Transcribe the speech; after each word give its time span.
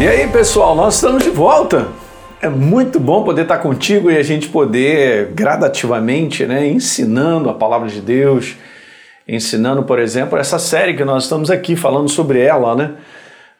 E 0.00 0.06
aí, 0.06 0.28
pessoal, 0.28 0.76
nós 0.76 0.94
estamos 0.94 1.24
de 1.24 1.30
volta. 1.30 1.88
É 2.40 2.48
muito 2.48 3.00
bom 3.00 3.24
poder 3.24 3.42
estar 3.42 3.58
contigo 3.58 4.08
e 4.08 4.16
a 4.16 4.22
gente 4.22 4.48
poder 4.48 5.32
gradativamente, 5.32 6.46
né, 6.46 6.68
ensinando 6.68 7.50
a 7.50 7.54
palavra 7.54 7.88
de 7.88 8.00
Deus, 8.00 8.54
ensinando, 9.26 9.82
por 9.82 9.98
exemplo, 9.98 10.38
essa 10.38 10.56
série 10.56 10.94
que 10.94 11.04
nós 11.04 11.24
estamos 11.24 11.50
aqui 11.50 11.74
falando 11.74 12.08
sobre 12.08 12.38
ela, 12.38 12.76
né? 12.76 12.92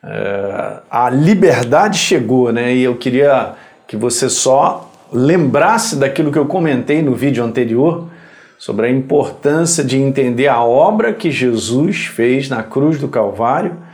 É, 0.01 0.75
a 0.89 1.11
liberdade 1.11 1.99
chegou, 1.99 2.53
né? 2.53 2.73
E 2.73 2.85
eu 2.85 2.95
queria 2.95 3.55
que 3.89 3.97
você 3.97 4.29
só 4.29 4.89
lembrasse 5.13 5.97
daquilo 5.97 6.31
que 6.31 6.39
eu 6.39 6.47
comentei 6.47 7.03
no 7.03 7.17
vídeo 7.17 7.43
anterior 7.43 8.09
sobre 8.57 8.87
a 8.87 8.91
importância 8.91 9.83
de 9.83 9.99
entender 9.99 10.47
a 10.47 10.63
obra 10.63 11.13
que 11.13 11.33
Jesus 11.33 12.07
fez 12.07 12.49
na 12.49 12.63
cruz 12.63 12.97
do 12.97 13.09
Calvário 13.09 13.88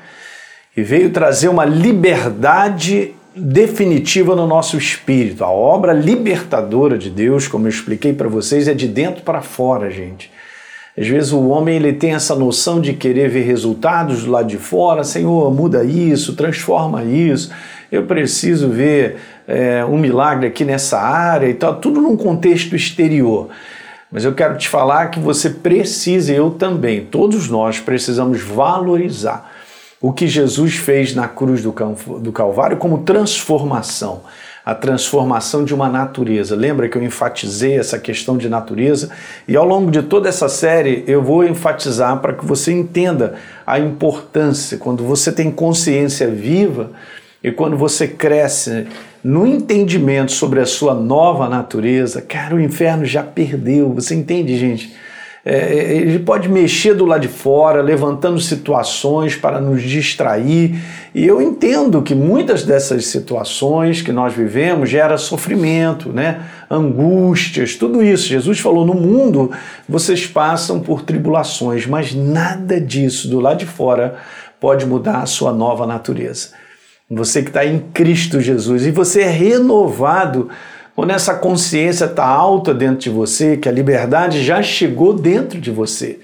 e 0.76 0.82
veio 0.82 1.10
trazer 1.10 1.48
uma 1.48 1.64
liberdade 1.64 3.14
definitiva 3.36 4.36
no 4.36 4.46
nosso 4.46 4.76
espírito. 4.76 5.44
A 5.44 5.50
obra 5.50 5.92
libertadora 5.92 6.96
de 6.96 7.10
Deus, 7.10 7.48
como 7.48 7.66
eu 7.66 7.70
expliquei 7.70 8.12
para 8.12 8.28
vocês, 8.28 8.68
é 8.68 8.74
de 8.74 8.86
dentro 8.86 9.22
para 9.22 9.40
fora, 9.40 9.90
gente. 9.90 10.30
Às 10.96 11.08
vezes 11.08 11.32
o 11.32 11.48
homem 11.48 11.76
ele 11.76 11.92
tem 11.92 12.14
essa 12.14 12.36
noção 12.36 12.80
de 12.80 12.92
querer 12.92 13.28
ver 13.28 13.42
resultados 13.42 14.22
do 14.22 14.30
lado 14.30 14.46
de 14.46 14.58
fora, 14.58 15.02
Senhor, 15.02 15.52
muda 15.52 15.82
isso, 15.82 16.36
transforma 16.36 17.02
isso, 17.02 17.50
eu 17.90 18.04
preciso 18.04 18.68
ver 18.68 19.16
é, 19.48 19.84
um 19.84 19.98
milagre 19.98 20.46
aqui 20.46 20.64
nessa 20.64 21.00
área 21.00 21.48
e 21.48 21.54
tal, 21.54 21.76
tudo 21.76 22.00
num 22.00 22.16
contexto 22.16 22.76
exterior. 22.76 23.48
Mas 24.10 24.24
eu 24.24 24.32
quero 24.32 24.56
te 24.56 24.68
falar 24.68 25.08
que 25.08 25.18
você 25.18 25.50
precisa, 25.50 26.32
eu 26.32 26.50
também, 26.50 27.04
todos 27.04 27.48
nós 27.48 27.80
precisamos 27.80 28.40
valorizar 28.40 29.53
o 30.04 30.12
que 30.12 30.28
Jesus 30.28 30.74
fez 30.74 31.14
na 31.14 31.26
cruz 31.26 31.62
do 31.62 31.72
Calvário 32.30 32.76
como 32.76 33.04
transformação, 33.04 34.20
a 34.62 34.74
transformação 34.74 35.64
de 35.64 35.74
uma 35.74 35.88
natureza. 35.88 36.54
Lembra 36.54 36.90
que 36.90 36.98
eu 36.98 37.02
enfatizei 37.02 37.78
essa 37.78 37.98
questão 37.98 38.36
de 38.36 38.46
natureza? 38.46 39.08
E 39.48 39.56
ao 39.56 39.66
longo 39.66 39.90
de 39.90 40.02
toda 40.02 40.28
essa 40.28 40.46
série 40.46 41.04
eu 41.06 41.22
vou 41.22 41.42
enfatizar 41.42 42.18
para 42.18 42.34
que 42.34 42.44
você 42.44 42.70
entenda 42.70 43.36
a 43.66 43.78
importância, 43.78 44.76
quando 44.76 45.02
você 45.02 45.32
tem 45.32 45.50
consciência 45.50 46.28
viva 46.30 46.90
e 47.42 47.50
quando 47.50 47.74
você 47.74 48.06
cresce 48.06 48.86
no 49.24 49.46
entendimento 49.46 50.32
sobre 50.32 50.60
a 50.60 50.66
sua 50.66 50.92
nova 50.92 51.48
natureza, 51.48 52.20
cara, 52.20 52.54
o 52.54 52.60
inferno 52.60 53.06
já 53.06 53.22
perdeu. 53.22 53.94
Você 53.94 54.14
entende, 54.14 54.54
gente? 54.58 54.94
É, 55.46 55.94
ele 55.96 56.20
pode 56.20 56.48
mexer 56.48 56.94
do 56.94 57.04
lado 57.04 57.20
de 57.20 57.28
fora, 57.28 57.82
levantando 57.82 58.40
situações 58.40 59.36
para 59.36 59.60
nos 59.60 59.82
distrair. 59.82 60.74
E 61.14 61.26
eu 61.26 61.42
entendo 61.42 62.00
que 62.00 62.14
muitas 62.14 62.62
dessas 62.62 63.06
situações 63.06 64.00
que 64.00 64.10
nós 64.10 64.32
vivemos 64.32 64.88
gera 64.88 65.18
sofrimento, 65.18 66.10
né? 66.10 66.40
angústias, 66.70 67.74
tudo 67.74 68.02
isso. 68.02 68.28
Jesus 68.28 68.58
falou: 68.58 68.86
no 68.86 68.94
mundo 68.94 69.50
vocês 69.88 70.26
passam 70.26 70.80
por 70.80 71.02
tribulações, 71.02 71.86
mas 71.86 72.14
nada 72.14 72.80
disso 72.80 73.28
do 73.28 73.38
lado 73.38 73.58
de 73.58 73.66
fora 73.66 74.16
pode 74.58 74.86
mudar 74.86 75.18
a 75.18 75.26
sua 75.26 75.52
nova 75.52 75.86
natureza. 75.86 76.50
Você 77.10 77.42
que 77.42 77.48
está 77.48 77.66
em 77.66 77.80
Cristo 77.92 78.40
Jesus 78.40 78.86
e 78.86 78.90
você 78.90 79.22
é 79.22 79.30
renovado 79.30 80.48
quando 80.94 81.10
essa 81.10 81.34
consciência 81.34 82.04
está 82.04 82.24
alta 82.24 82.72
dentro 82.72 82.98
de 82.98 83.10
você, 83.10 83.56
que 83.56 83.68
a 83.68 83.72
liberdade 83.72 84.44
já 84.44 84.62
chegou 84.62 85.12
dentro 85.12 85.60
de 85.60 85.70
você. 85.70 86.20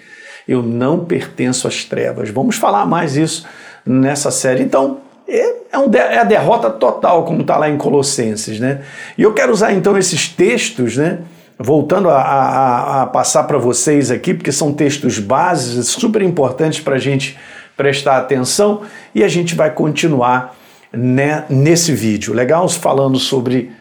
Eu 0.47 0.63
não 0.63 1.05
pertenço 1.05 1.67
às 1.67 1.85
trevas. 1.85 2.31
Vamos 2.31 2.57
falar 2.57 2.87
mais 2.87 3.17
isso 3.17 3.47
nessa 3.85 4.31
série. 4.31 4.63
Então, 4.63 4.99
é, 5.29 5.55
é, 5.73 5.79
um, 5.79 5.93
é 5.93 6.19
a 6.19 6.25
derrota 6.25 6.71
total, 6.71 7.25
como 7.25 7.41
está 7.41 7.57
lá 7.57 7.69
em 7.69 7.77
Colossenses. 7.77 8.61
Né? 8.61 8.83
E 9.19 9.23
eu 9.23 9.35
quero 9.35 9.53
usar 9.53 9.73
então 9.73 9.99
esses 9.99 10.29
textos, 10.29 10.97
né? 10.97 11.19
voltando 11.59 12.09
a, 12.09 12.21
a, 12.21 13.03
a 13.03 13.07
passar 13.07 13.45
para 13.45 13.59
vocês 13.59 14.11
aqui, 14.11 14.33
porque 14.33 14.51
são 14.51 14.73
textos 14.73 15.19
básicos, 15.19 15.89
super 15.89 16.23
importantes 16.23 16.81
para 16.81 16.95
a 16.95 16.99
gente 16.99 17.37
prestar 17.77 18.17
atenção, 18.17 18.83
e 19.15 19.23
a 19.23 19.29
gente 19.29 19.55
vai 19.55 19.71
continuar 19.71 20.57
né, 20.93 21.45
nesse 21.51 21.93
vídeo. 21.93 22.33
Legal? 22.33 22.69
Falando 22.69 23.19
sobre 23.19 23.73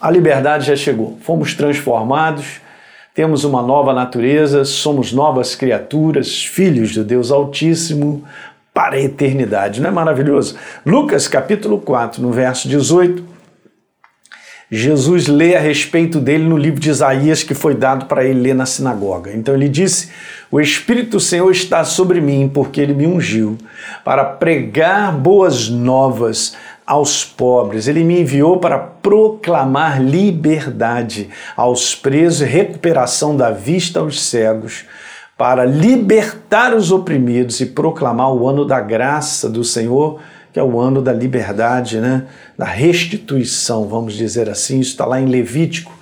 a 0.00 0.10
liberdade 0.10 0.66
já 0.66 0.76
chegou. 0.76 1.18
Fomos 1.22 1.54
transformados, 1.54 2.60
temos 3.14 3.44
uma 3.44 3.62
nova 3.62 3.92
natureza, 3.92 4.64
somos 4.64 5.12
novas 5.12 5.54
criaturas, 5.54 6.44
filhos 6.44 6.94
do 6.94 7.04
Deus 7.04 7.30
Altíssimo 7.30 8.24
para 8.72 8.96
a 8.96 9.00
eternidade. 9.00 9.80
Não 9.80 9.88
é 9.88 9.92
maravilhoso? 9.92 10.56
Lucas 10.84 11.28
capítulo 11.28 11.78
4, 11.78 12.20
no 12.20 12.32
verso 12.32 12.68
18. 12.68 13.34
Jesus 14.70 15.28
lê 15.28 15.54
a 15.54 15.60
respeito 15.60 16.18
dele 16.18 16.42
no 16.42 16.56
livro 16.56 16.80
de 16.80 16.90
Isaías 16.90 17.44
que 17.44 17.54
foi 17.54 17.74
dado 17.74 18.06
para 18.06 18.24
ele 18.24 18.40
ler 18.40 18.54
na 18.54 18.66
sinagoga. 18.66 19.30
Então 19.32 19.54
ele 19.54 19.68
disse: 19.68 20.10
O 20.50 20.60
Espírito 20.60 21.10
do 21.10 21.20
Senhor 21.20 21.48
está 21.52 21.84
sobre 21.84 22.20
mim, 22.20 22.50
porque 22.52 22.80
ele 22.80 22.94
me 22.94 23.06
ungiu 23.06 23.56
para 24.04 24.24
pregar 24.24 25.12
boas 25.12 25.68
novas 25.68 26.56
aos 26.86 27.24
pobres. 27.24 27.88
Ele 27.88 28.04
me 28.04 28.20
enviou 28.20 28.58
para 28.58 28.78
proclamar 28.78 30.02
liberdade 30.02 31.30
aos 31.56 31.94
presos 31.94 32.46
recuperação 32.46 33.36
da 33.36 33.50
vista 33.50 34.00
aos 34.00 34.22
cegos, 34.22 34.84
para 35.36 35.64
libertar 35.64 36.74
os 36.74 36.92
oprimidos 36.92 37.60
e 37.60 37.66
proclamar 37.66 38.32
o 38.32 38.48
ano 38.48 38.64
da 38.64 38.80
graça 38.80 39.48
do 39.48 39.64
Senhor, 39.64 40.20
que 40.52 40.60
é 40.60 40.62
o 40.62 40.78
ano 40.78 41.02
da 41.02 41.12
liberdade, 41.12 41.98
né? 41.98 42.26
da 42.56 42.66
restituição, 42.66 43.88
vamos 43.88 44.14
dizer 44.14 44.48
assim. 44.48 44.78
Isso 44.78 44.92
está 44.92 45.04
lá 45.04 45.20
em 45.20 45.26
Levítico 45.26 45.92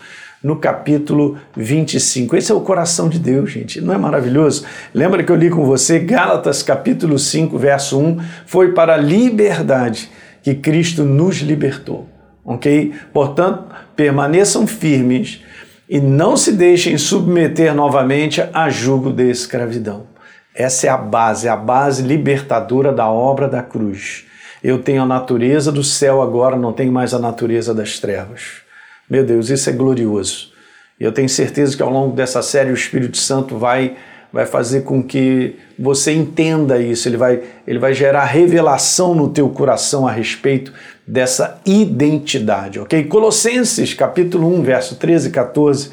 no 0.42 0.56
capítulo 0.56 1.38
25. 1.56 2.37
Esse 2.37 2.53
é 2.53 2.54
o 2.54 2.60
coração 2.60 3.09
de 3.09 3.19
Deus, 3.19 3.50
gente. 3.50 3.81
Não 3.81 3.94
é 3.94 3.98
maravilhoso? 3.98 4.65
Lembra 4.92 5.22
que 5.22 5.32
eu 5.32 5.37
li 5.37 5.48
com 5.48 5.65
você 5.65 6.00
Gálatas 6.00 6.62
capítulo 6.62 7.19
5, 7.19 7.56
verso 7.56 7.98
1, 7.98 8.19
foi 8.44 8.72
para 8.72 8.94
a 8.94 8.98
liberdade 8.98 10.10
que 10.42 10.54
Cristo 10.54 11.04
nos 11.04 11.36
libertou. 11.36 12.08
Ok? 12.44 12.92
Portanto, 13.12 13.64
permaneçam 13.94 14.66
firmes 14.66 15.42
e 15.88 16.00
não 16.00 16.36
se 16.36 16.53
deixem 16.53 16.98
submeter 16.98 17.75
novamente 17.75 18.42
a 18.53 18.69
jugo 18.69 19.12
de 19.12 19.30
escravidão. 19.30 20.06
Essa 20.54 20.86
é 20.86 20.91
a 20.91 20.97
base, 20.97 21.48
a 21.48 21.56
base 21.56 22.03
libertadora 22.03 22.92
da 22.92 23.08
obra 23.08 23.48
da 23.48 23.62
cruz. 23.62 24.25
Eu 24.62 24.78
tenho 24.78 25.03
a 25.03 25.06
natureza 25.06 25.72
do 25.72 25.82
céu 25.82 26.20
agora, 26.20 26.56
não 26.56 26.72
tenho 26.72 26.92
mais 26.92 27.14
a 27.14 27.19
natureza 27.19 27.74
das 27.74 27.98
trevas. 27.98 28.62
Meu 29.09 29.24
Deus, 29.24 29.50
isso 29.50 29.69
é 29.69 29.72
glorioso. 29.72 30.53
Eu 30.98 31.10
tenho 31.10 31.28
certeza 31.28 31.76
que 31.76 31.82
ao 31.82 31.91
longo 31.91 32.14
dessa 32.14 32.42
série 32.42 32.70
o 32.70 32.74
Espírito 32.74 33.16
Santo 33.16 33.59
vai 33.59 33.97
vai 34.32 34.47
fazer 34.47 34.82
com 34.82 35.03
que 35.03 35.56
você 35.78 36.12
entenda 36.12 36.78
isso, 36.78 37.09
ele 37.09 37.16
vai, 37.16 37.43
ele 37.66 37.78
vai 37.78 37.93
gerar 37.93 38.25
revelação 38.25 39.15
no 39.15 39.28
teu 39.28 39.48
coração 39.50 40.06
a 40.09 40.10
respeito 40.10 40.72
dessa 41.06 41.60
identidade, 41.66 42.81
ok? 42.81 43.04
Colossenses 43.04 43.92
capítulo 43.92 44.48
1, 44.54 44.62
verso 44.62 44.97
13 44.97 45.28
e 45.28 45.31
14, 45.32 45.91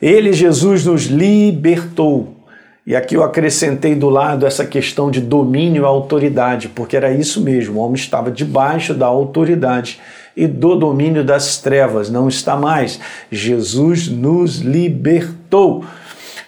ele, 0.00 0.32
Jesus, 0.32 0.84
nos 0.84 1.06
libertou. 1.06 2.36
E 2.84 2.96
aqui 2.96 3.14
eu 3.14 3.22
acrescentei 3.22 3.94
do 3.94 4.08
lado 4.08 4.44
essa 4.44 4.66
questão 4.66 5.10
de 5.10 5.20
domínio 5.20 5.82
e 5.82 5.86
autoridade, 5.86 6.68
porque 6.68 6.96
era 6.96 7.12
isso 7.12 7.40
mesmo, 7.40 7.78
o 7.78 7.82
homem 7.82 7.94
estava 7.94 8.30
debaixo 8.30 8.92
da 8.92 9.06
autoridade 9.06 10.00
e 10.36 10.46
do 10.46 10.74
domínio 10.74 11.24
das 11.24 11.58
trevas, 11.58 12.10
não 12.10 12.28
está 12.28 12.56
mais. 12.56 12.98
Jesus 13.30 14.08
nos 14.08 14.58
libertou 14.58 15.84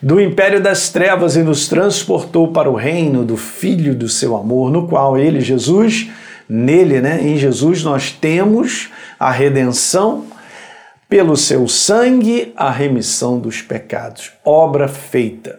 do 0.05 0.21
império 0.21 0.63
das 0.63 0.91
trevas 0.91 1.35
e 1.35 1.43
nos 1.43 1.67
transportou 1.67 2.49
para 2.49 2.69
o 2.71 2.75
reino 2.75 3.25
do 3.25 3.39
Filho 3.39 3.95
do 3.95 4.07
seu 4.07 4.37
amor, 4.37 4.71
no 4.71 4.87
qual 4.87 5.17
ele, 5.17 5.41
Jesus, 5.41 6.11
nele, 6.47 7.01
né, 7.01 7.27
em 7.27 7.39
Jesus, 7.39 7.83
nós 7.83 8.13
temos 8.13 8.91
a 9.19 9.31
redenção 9.31 10.27
pelo 11.09 11.39
seu 11.39 11.67
sangue, 11.67 12.53
a 12.55 12.71
remissão 12.71 13.39
dos 13.39 13.63
pecados. 13.63 14.31
Obra 14.45 14.89
feita. 14.89 15.59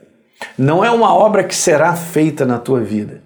Não 0.55 0.85
é 0.85 0.91
uma 0.91 1.11
obra 1.11 1.43
que 1.43 1.55
será 1.55 1.95
feita 1.95 2.45
na 2.45 2.59
tua 2.59 2.81
vida. 2.81 3.23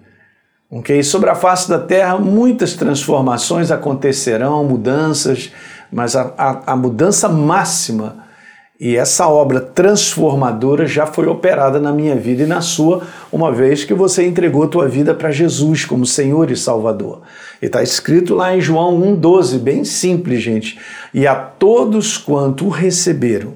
Ok? 0.72 1.04
Sobre 1.04 1.30
a 1.30 1.36
face 1.36 1.68
da 1.68 1.80
terra, 1.80 2.18
muitas 2.18 2.76
transformações 2.76 3.72
acontecerão, 3.72 4.64
mudanças, 4.64 5.52
mas 5.92 6.16
a, 6.16 6.34
a, 6.38 6.72
a 6.72 6.76
mudança 6.78 7.28
máxima 7.28 8.29
e 8.80 8.96
essa 8.96 9.28
obra 9.28 9.60
transformadora 9.60 10.88
já 10.88 11.06
foi 11.06 11.28
operada 11.28 11.82
na 11.82 11.92
minha 11.92 12.16
vida 12.16 12.44
e 12.44 12.48
na 12.48 12.62
sua, 12.62 13.06
uma 13.30 13.52
vez 13.52 13.84
que 13.84 13.94
você 13.94 14.26
entregou 14.26 14.70
tua 14.70 14.88
vida 14.88 15.14
para 15.14 15.32
Jesus 15.32 15.84
como 15.84 16.06
Senhor 16.06 16.50
e 16.50 16.56
Salvador. 16.56 17.22
E 17.62 17.66
está 17.66 17.84
escrito 17.84 18.34
lá 18.34 18.56
em 18.56 18.62
João 18.62 18.98
1,12, 19.02 19.60
bem 19.60 19.84
simples, 19.84 20.42
gente. 20.42 20.80
E 21.14 21.28
a 21.28 21.36
todos 21.36 22.18
quanto 22.18 22.68
o 22.68 22.70
receberam, 22.70 23.54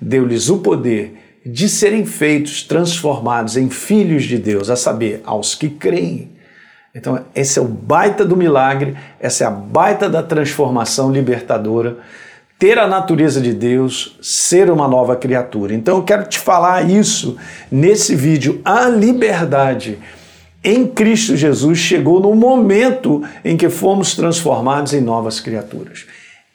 deu-lhes 0.00 0.48
o 0.48 0.58
poder 0.58 1.18
de 1.44 1.68
serem 1.68 2.06
feitos, 2.06 2.62
transformados 2.62 3.58
em 3.58 3.68
filhos 3.68 4.24
de 4.24 4.38
Deus, 4.38 4.70
a 4.70 4.74
saber, 4.74 5.20
aos 5.24 5.54
que 5.54 5.68
creem 5.68 6.30
Então, 6.94 7.26
esse 7.34 7.58
é 7.58 7.62
o 7.62 7.68
baita 7.68 8.24
do 8.24 8.34
milagre, 8.34 8.96
essa 9.20 9.44
é 9.44 9.46
a 9.46 9.50
baita 9.50 10.08
da 10.08 10.22
transformação 10.22 11.12
libertadora. 11.12 11.98
Ter 12.58 12.78
a 12.78 12.86
natureza 12.86 13.38
de 13.38 13.52
Deus, 13.52 14.16
ser 14.22 14.70
uma 14.70 14.88
nova 14.88 15.14
criatura. 15.14 15.74
Então, 15.74 15.98
eu 15.98 16.02
quero 16.02 16.24
te 16.24 16.38
falar 16.38 16.88
isso 16.88 17.36
nesse 17.70 18.14
vídeo. 18.14 18.62
A 18.64 18.88
liberdade 18.88 19.98
em 20.64 20.86
Cristo 20.86 21.36
Jesus 21.36 21.78
chegou 21.78 22.18
no 22.18 22.34
momento 22.34 23.22
em 23.44 23.58
que 23.58 23.68
fomos 23.68 24.16
transformados 24.16 24.94
em 24.94 25.02
novas 25.02 25.38
criaturas. 25.38 26.06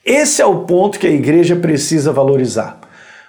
Esse 0.04 0.42
é 0.42 0.46
o 0.46 0.62
ponto 0.62 0.98
que 0.98 1.06
a 1.06 1.12
igreja 1.12 1.56
precisa 1.56 2.12
valorizar. 2.12 2.80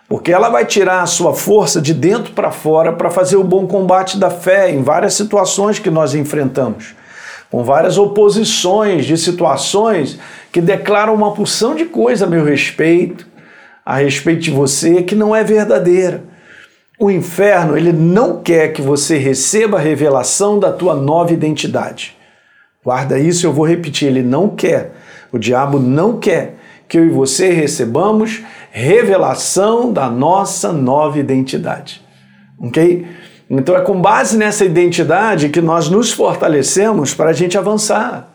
Porque 0.09 0.33
ela 0.33 0.49
vai 0.49 0.65
tirar 0.65 1.03
a 1.03 1.07
sua 1.07 1.35
força 1.35 1.79
de 1.79 1.93
dentro 1.93 2.33
para 2.33 2.51
fora 2.51 2.95
para 2.95 3.11
fazer 3.11 3.37
o 3.37 3.45
bom 3.45 3.67
combate 3.67 4.19
da 4.19 4.31
fé 4.31 4.71
em 4.71 4.83
várias 4.83 5.13
situações 5.13 5.79
que 5.79 5.91
nós 5.91 6.15
enfrentamos 6.15 6.95
com 7.53 7.63
várias 7.63 7.99
oposições 7.99 9.05
de 9.05 9.15
situações 9.19 10.19
que 10.51 10.59
declaram 10.59 11.15
uma 11.15 11.35
porção 11.35 11.75
de 11.75 11.85
coisa 11.85 12.25
a 12.25 12.29
meu 12.29 12.43
respeito, 12.43 13.27
a 13.85 13.97
respeito 13.97 14.41
de 14.41 14.51
você, 14.51 15.03
que 15.03 15.15
não 15.15 15.37
é 15.37 15.45
verdadeira. 15.45 16.25
O 16.99 17.11
inferno, 17.11 17.77
ele 17.77 17.93
não 17.93 18.43
quer 18.43 18.73
que 18.73 18.81
você 18.81 19.19
receba 19.19 19.77
a 19.77 19.81
revelação 19.83 20.59
da 20.59 20.73
tua 20.73 20.95
nova 20.95 21.35
identidade. 21.35 22.17
Guarda 22.83 23.19
isso, 23.19 23.47
eu 23.47 23.53
vou 23.53 23.67
repetir, 23.67 24.09
ele 24.09 24.23
não 24.23 24.49
quer. 24.49 24.93
O 25.31 25.39
diabo 25.39 25.79
não 25.79 26.19
quer 26.19 26.55
que 26.89 26.99
eu 26.99 27.05
e 27.05 27.11
você 27.11 27.51
recebamos 27.51 28.43
revelação 28.71 29.93
da 29.93 30.09
nossa 30.09 30.73
nova 30.73 31.19
identidade. 31.19 32.01
OK? 32.59 33.07
Então 33.55 33.77
é 33.77 33.83
com 33.83 34.01
base 34.01 34.39
nessa 34.39 34.65
identidade 34.65 35.51
que 35.51 35.61
nós 35.61 35.91
nos 35.91 36.11
fortalecemos 36.11 37.13
para 37.13 37.29
a 37.29 37.33
gente 37.35 37.59
avançar. 37.59 38.27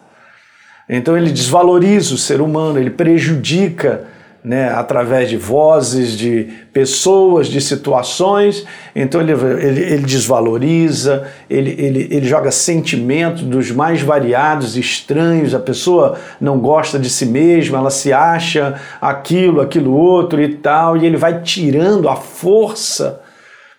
Então 0.88 1.18
ele 1.18 1.32
desvaloriza 1.32 2.14
o 2.14 2.18
ser 2.20 2.40
humano, 2.40 2.78
ele 2.78 2.92
prejudica 2.92 4.06
né, 4.44 4.70
através 4.70 5.28
de 5.28 5.36
vozes, 5.36 6.12
de 6.16 6.54
pessoas, 6.72 7.48
de 7.48 7.60
situações. 7.60 8.64
Então 8.96 9.20
ele, 9.20 9.32
ele, 9.32 9.82
ele 9.82 10.06
desvaloriza, 10.06 11.28
ele, 11.50 11.72
ele, 11.80 12.08
ele 12.12 12.28
joga 12.28 12.52
sentimentos 12.52 13.42
dos 13.42 13.72
mais 13.72 14.04
variados, 14.04 14.78
estranhos. 14.78 15.56
A 15.56 15.60
pessoa 15.60 16.16
não 16.40 16.60
gosta 16.60 17.00
de 17.00 17.10
si 17.10 17.26
mesma, 17.26 17.80
ela 17.80 17.90
se 17.90 18.14
acha 18.14 18.80
aquilo, 19.02 19.62
aquilo 19.62 19.96
outro 19.96 20.40
e 20.40 20.50
tal, 20.58 20.96
e 20.96 21.08
ele 21.08 21.18
vai 21.18 21.42
tirando 21.42 22.08
a 22.08 22.16
força 22.16 23.26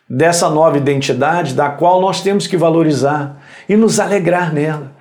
dessa 0.09 0.49
nova 0.49 0.79
identidade, 0.79 1.55
da 1.55 1.69
qual 1.69 2.01
nós 2.01 2.23
temos 2.23 2.47
que 2.47 2.57
valorizar 2.57 3.43
e 3.69 3.77
nos 3.77 4.01
alegrar 4.01 4.55
nela. 4.55 4.93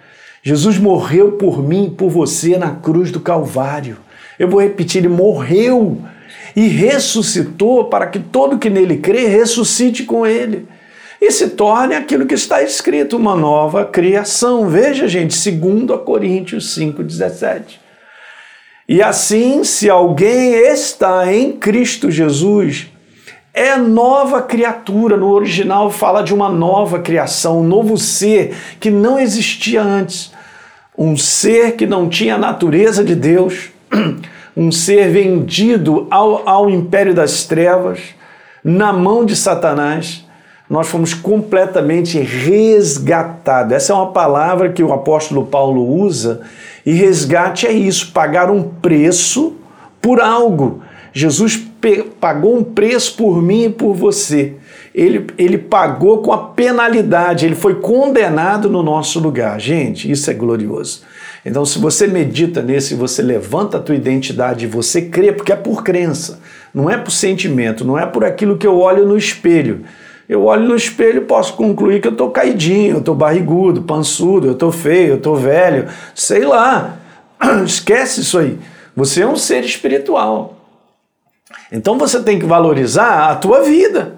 Jesus 0.43 0.77
morreu 0.77 1.33
por 1.33 1.61
mim 1.61 1.85
e 1.85 1.91
por 1.91 2.09
você 2.09 2.57
na 2.57 2.71
cruz 2.71 3.11
do 3.11 3.19
Calvário. 3.19 3.97
Eu 4.37 4.49
vou 4.49 4.61
repetir, 4.61 4.99
ele 4.99 5.07
morreu 5.07 6.01
e 6.55 6.67
ressuscitou 6.67 7.85
para 7.85 8.07
que 8.07 8.19
todo 8.19 8.57
que 8.57 8.69
nele 8.69 8.97
crê 8.97 9.27
ressuscite 9.27 10.03
com 10.03 10.25
ele 10.25 10.67
e 11.21 11.31
se 11.31 11.49
torne 11.49 11.95
aquilo 11.95 12.25
que 12.25 12.35
está 12.35 12.61
escrito, 12.61 13.17
uma 13.17 13.35
nova 13.35 13.85
criação. 13.85 14.69
Veja, 14.69 15.07
gente, 15.07 15.33
segundo 15.33 15.93
a 15.93 15.97
Coríntios 15.97 16.75
5:17. 16.75 17.79
E 18.87 19.01
assim, 19.01 19.63
se 19.63 19.89
alguém 19.89 20.53
está 20.53 21.31
em 21.33 21.51
Cristo 21.53 22.09
Jesus, 22.09 22.87
é 23.57 23.75
nova 23.75 24.43
criatura. 24.43 25.17
No 25.17 25.31
original 25.31 25.89
fala 25.89 26.21
de 26.21 26.31
uma 26.31 26.47
nova 26.47 26.99
criação, 26.99 27.61
um 27.61 27.67
novo 27.67 27.97
ser 27.97 28.55
que 28.79 28.91
não 28.91 29.19
existia 29.19 29.81
antes. 29.81 30.31
Um 30.95 31.17
ser 31.17 31.75
que 31.75 31.87
não 31.87 32.07
tinha 32.07 32.35
a 32.35 32.39
natureza 32.39 33.03
de 33.03 33.15
Deus, 33.15 33.69
um 34.55 34.71
ser 34.71 35.09
vendido 35.09 36.07
ao, 36.09 36.47
ao 36.47 36.69
império 36.69 37.13
das 37.13 37.45
trevas, 37.45 37.99
na 38.63 38.93
mão 38.93 39.25
de 39.25 39.35
Satanás. 39.35 40.25
Nós 40.69 40.87
fomos 40.87 41.13
completamente 41.13 42.19
resgatados. 42.19 43.73
Essa 43.73 43.93
é 43.93 43.95
uma 43.95 44.11
palavra 44.11 44.71
que 44.71 44.83
o 44.83 44.93
apóstolo 44.93 45.45
Paulo 45.45 45.99
usa, 46.01 46.41
e 46.85 46.93
resgate 46.93 47.65
é 47.65 47.71
isso: 47.71 48.11
pagar 48.11 48.51
um 48.51 48.63
preço 48.63 49.55
por 50.01 50.19
algo. 50.19 50.81
Jesus 51.13 51.66
pagou 52.19 52.57
um 52.57 52.63
preço 52.63 53.15
por 53.15 53.41
mim 53.41 53.65
e 53.65 53.69
por 53.69 53.93
você. 53.93 54.53
Ele, 54.93 55.27
ele 55.37 55.57
pagou 55.57 56.19
com 56.23 56.31
a 56.31 56.37
penalidade, 56.37 57.45
ele 57.45 57.55
foi 57.55 57.75
condenado 57.75 58.69
no 58.69 58.81
nosso 58.81 59.19
lugar. 59.19 59.59
Gente, 59.59 60.09
isso 60.09 60.29
é 60.31 60.33
glorioso. 60.33 61.03
Então, 61.45 61.63
se 61.63 61.79
você 61.79 62.07
medita 62.07 62.61
nesse, 62.61 62.95
você 62.95 63.21
levanta 63.21 63.77
a 63.77 63.79
tua 63.79 63.95
identidade 63.95 64.65
e 64.65 64.67
você 64.67 65.03
crê, 65.03 65.31
porque 65.31 65.51
é 65.51 65.55
por 65.55 65.83
crença, 65.83 66.39
não 66.73 66.89
é 66.89 66.97
por 66.97 67.11
sentimento, 67.11 67.85
não 67.85 67.97
é 67.97 68.05
por 68.05 68.25
aquilo 68.25 68.57
que 68.57 68.67
eu 68.67 68.77
olho 68.77 69.05
no 69.05 69.15
espelho. 69.15 69.85
Eu 70.27 70.43
olho 70.43 70.67
no 70.67 70.75
espelho 70.75 71.19
e 71.19 71.25
posso 71.25 71.53
concluir 71.53 72.01
que 72.01 72.07
eu 72.07 72.11
estou 72.11 72.31
caidinho, 72.31 72.95
eu 72.95 72.99
estou 72.99 73.15
barrigudo, 73.15 73.83
pançudo, 73.83 74.47
eu 74.47 74.53
estou 74.53 74.73
feio, 74.73 75.11
eu 75.11 75.17
estou 75.17 75.37
velho, 75.37 75.87
sei 76.13 76.43
lá. 76.43 76.97
Esquece 77.65 78.21
isso 78.21 78.37
aí. 78.37 78.59
Você 78.93 79.21
é 79.21 79.27
um 79.27 79.37
ser 79.37 79.63
espiritual. 79.63 80.56
Então 81.71 81.97
você 81.97 82.21
tem 82.21 82.39
que 82.39 82.45
valorizar 82.45 83.29
a 83.29 83.35
tua 83.35 83.61
vida. 83.63 84.15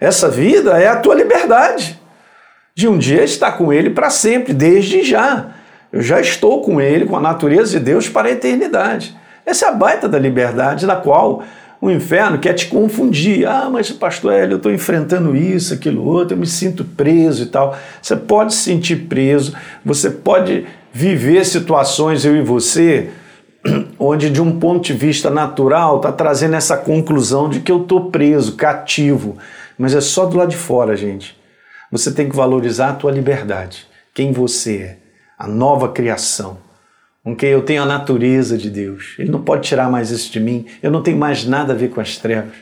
Essa 0.00 0.28
vida 0.28 0.78
é 0.80 0.88
a 0.88 0.96
tua 0.96 1.14
liberdade 1.14 2.00
de 2.74 2.86
um 2.86 2.98
dia 2.98 3.24
estar 3.24 3.52
com 3.52 3.72
Ele 3.72 3.90
para 3.90 4.10
sempre, 4.10 4.52
desde 4.52 5.02
já. 5.02 5.52
Eu 5.90 6.02
já 6.02 6.20
estou 6.20 6.60
com 6.60 6.80
Ele, 6.80 7.06
com 7.06 7.16
a 7.16 7.20
natureza 7.20 7.78
de 7.78 7.84
Deus 7.84 8.08
para 8.08 8.28
a 8.28 8.32
eternidade. 8.32 9.16
Essa 9.46 9.66
é 9.66 9.68
a 9.70 9.72
baita 9.72 10.08
da 10.08 10.18
liberdade 10.18 10.86
da 10.86 10.96
qual 10.96 11.42
o 11.80 11.90
inferno 11.90 12.38
quer 12.38 12.52
te 12.52 12.66
confundir. 12.66 13.46
Ah, 13.46 13.68
mas 13.70 13.90
pastor 13.90 14.32
Hélio, 14.32 14.54
eu 14.54 14.56
estou 14.58 14.72
enfrentando 14.72 15.34
isso, 15.34 15.72
aquilo 15.72 16.04
outro, 16.04 16.34
eu 16.34 16.38
me 16.38 16.46
sinto 16.46 16.84
preso 16.84 17.44
e 17.44 17.46
tal. 17.46 17.76
Você 18.02 18.16
pode 18.16 18.54
se 18.54 18.64
sentir 18.64 19.06
preso, 19.08 19.54
você 19.84 20.10
pode 20.10 20.66
viver 20.92 21.44
situações, 21.46 22.24
eu 22.24 22.36
e 22.36 22.42
você, 22.42 23.10
onde 23.98 24.30
de 24.30 24.40
um 24.40 24.58
ponto 24.58 24.84
de 24.84 24.92
vista 24.92 25.30
natural 25.30 25.96
está 25.96 26.12
trazendo 26.12 26.56
essa 26.56 26.76
conclusão 26.76 27.48
de 27.48 27.60
que 27.60 27.72
eu 27.72 27.82
estou 27.82 28.10
preso, 28.10 28.56
cativo, 28.56 29.36
mas 29.78 29.94
é 29.94 30.00
só 30.00 30.26
do 30.26 30.36
lado 30.36 30.50
de 30.50 30.56
fora, 30.56 30.96
gente. 30.96 31.36
Você 31.90 32.12
tem 32.12 32.28
que 32.28 32.36
valorizar 32.36 32.90
a 32.90 32.94
tua 32.94 33.12
liberdade, 33.12 33.86
quem 34.12 34.32
você 34.32 34.76
é, 34.76 34.98
a 35.38 35.46
nova 35.46 35.88
criação, 35.88 36.58
quem 37.34 37.50
eu 37.50 37.62
tenho 37.62 37.82
a 37.82 37.86
natureza 37.86 38.56
de 38.56 38.70
Deus. 38.70 39.14
Ele 39.18 39.30
não 39.30 39.42
pode 39.42 39.66
tirar 39.66 39.90
mais 39.90 40.10
isso 40.10 40.32
de 40.32 40.38
mim. 40.38 40.66
Eu 40.80 40.90
não 40.90 41.02
tenho 41.02 41.16
mais 41.16 41.44
nada 41.44 41.72
a 41.72 41.76
ver 41.76 41.90
com 41.90 42.00
as 42.00 42.16
trevas. 42.16 42.54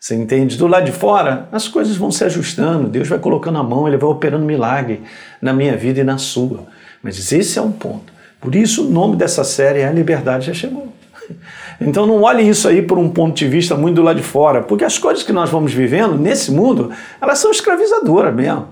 Você 0.00 0.14
entende? 0.14 0.56
Do 0.56 0.66
lado 0.66 0.86
de 0.86 0.92
fora, 0.92 1.46
as 1.52 1.68
coisas 1.68 1.94
vão 1.96 2.10
se 2.10 2.24
ajustando, 2.24 2.88
Deus 2.88 3.06
vai 3.06 3.18
colocando 3.18 3.58
a 3.58 3.62
mão, 3.62 3.86
Ele 3.86 3.98
vai 3.98 4.08
operando 4.08 4.46
milagre 4.46 5.02
na 5.42 5.52
minha 5.52 5.76
vida 5.76 6.00
e 6.00 6.04
na 6.04 6.16
sua. 6.16 6.66
Mas 7.02 7.30
esse 7.30 7.58
é 7.58 7.62
um 7.62 7.72
ponto. 7.72 8.10
Por 8.40 8.54
isso 8.54 8.86
o 8.86 8.90
nome 8.90 9.16
dessa 9.16 9.44
série 9.44 9.80
é 9.80 9.88
A 9.88 9.92
Liberdade 9.92 10.46
Já 10.46 10.54
Chegou. 10.54 10.92
Então 11.80 12.04
não 12.04 12.20
olhe 12.20 12.46
isso 12.46 12.68
aí 12.68 12.82
por 12.82 12.98
um 12.98 13.08
ponto 13.08 13.34
de 13.34 13.48
vista 13.48 13.74
muito 13.74 13.96
do 13.96 14.02
lado 14.02 14.18
de 14.18 14.22
fora, 14.22 14.60
porque 14.60 14.84
as 14.84 14.98
coisas 14.98 15.22
que 15.22 15.32
nós 15.32 15.48
vamos 15.48 15.72
vivendo 15.72 16.14
nesse 16.14 16.50
mundo, 16.50 16.90
elas 17.18 17.38
são 17.38 17.50
escravizadoras 17.50 18.34
mesmo. 18.34 18.68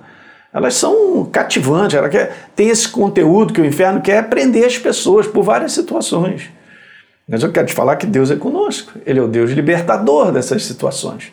Elas 0.53 0.75
são 0.75 1.25
cativantes, 1.25 1.97
ela 1.97 2.11
quer, 2.11 2.51
tem 2.55 2.69
esse 2.69 2.87
conteúdo 2.87 3.55
que 3.55 3.63
o 3.63 3.65
inferno 3.65 4.03
quer 4.03 4.29
prender 4.29 4.67
as 4.67 4.77
pessoas 4.77 5.27
por 5.27 5.43
várias 5.43 5.73
situações. 5.73 6.51
Mas 7.29 7.43
eu 7.43 7.53
quero 7.53 7.67
te 7.67 7.75
falar 7.75 7.97
que 7.97 8.07
Deus 8.07 8.31
é 8.31 8.37
conosco. 8.37 8.93
Ele 9.05 9.19
é 9.19 9.23
o 9.23 9.29
Deus 9.29 9.51
libertador 9.51 10.33
dessas 10.33 10.65
situações. 10.65 11.31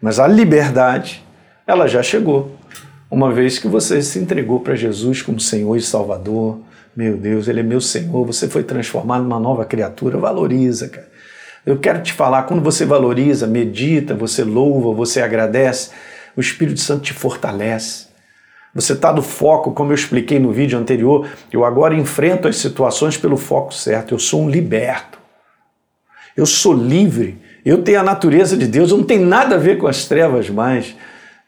Mas 0.00 0.20
a 0.20 0.26
liberdade, 0.26 1.24
ela 1.66 1.86
já 1.88 2.02
chegou. 2.02 2.52
Uma 3.10 3.32
vez 3.32 3.58
que 3.58 3.66
você 3.66 4.02
se 4.02 4.18
entregou 4.18 4.60
para 4.60 4.74
Jesus 4.74 5.22
como 5.22 5.40
Senhor 5.40 5.74
e 5.74 5.80
Salvador, 5.80 6.58
meu 6.98 7.16
Deus, 7.16 7.46
Ele 7.46 7.60
é 7.60 7.62
meu 7.62 7.80
Senhor, 7.80 8.26
você 8.26 8.48
foi 8.48 8.64
transformado 8.64 9.22
numa 9.22 9.38
nova 9.38 9.64
criatura, 9.64 10.18
valoriza, 10.18 10.88
cara. 10.88 11.08
Eu 11.64 11.78
quero 11.78 12.02
te 12.02 12.12
falar, 12.12 12.42
quando 12.42 12.60
você 12.60 12.84
valoriza, 12.84 13.46
medita, 13.46 14.16
você 14.16 14.42
louva, 14.42 14.92
você 14.92 15.22
agradece, 15.22 15.90
o 16.36 16.40
Espírito 16.40 16.80
Santo 16.80 17.02
te 17.02 17.12
fortalece. 17.12 18.08
Você 18.74 18.94
está 18.94 19.12
no 19.12 19.22
foco, 19.22 19.70
como 19.70 19.92
eu 19.92 19.94
expliquei 19.94 20.40
no 20.40 20.50
vídeo 20.50 20.76
anterior, 20.76 21.28
eu 21.52 21.64
agora 21.64 21.94
enfrento 21.94 22.48
as 22.48 22.56
situações 22.56 23.16
pelo 23.16 23.36
foco 23.36 23.72
certo, 23.72 24.12
eu 24.12 24.18
sou 24.18 24.42
um 24.42 24.50
liberto. 24.50 25.20
Eu 26.36 26.46
sou 26.46 26.72
livre, 26.72 27.38
eu 27.64 27.80
tenho 27.80 28.00
a 28.00 28.02
natureza 28.02 28.56
de 28.56 28.66
Deus, 28.66 28.90
eu 28.90 28.98
não 28.98 29.04
tenho 29.04 29.24
nada 29.24 29.54
a 29.54 29.58
ver 29.58 29.78
com 29.78 29.86
as 29.86 30.06
trevas 30.06 30.50
mais. 30.50 30.96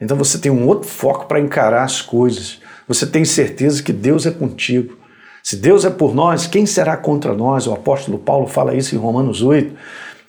Então 0.00 0.16
você 0.16 0.38
tem 0.38 0.52
um 0.52 0.68
outro 0.68 0.88
foco 0.88 1.26
para 1.26 1.40
encarar 1.40 1.82
as 1.82 2.00
coisas. 2.00 2.60
Você 2.86 3.04
tem 3.04 3.24
certeza 3.24 3.82
que 3.82 3.92
Deus 3.92 4.26
é 4.26 4.30
contigo. 4.30 5.00
Se 5.42 5.56
Deus 5.56 5.84
é 5.84 5.90
por 5.90 6.14
nós, 6.14 6.46
quem 6.46 6.66
será 6.66 6.96
contra 6.96 7.34
nós? 7.34 7.66
O 7.66 7.72
apóstolo 7.72 8.18
Paulo 8.18 8.46
fala 8.46 8.74
isso 8.74 8.94
em 8.94 8.98
Romanos 8.98 9.42
8. 9.42 9.74